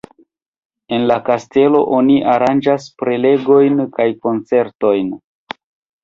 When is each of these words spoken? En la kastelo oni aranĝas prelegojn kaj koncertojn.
En 0.97 1.03
la 1.09 1.17
kastelo 1.25 1.81
oni 1.97 2.15
aranĝas 2.35 2.87
prelegojn 3.01 3.83
kaj 3.99 4.07
koncertojn. 4.23 5.13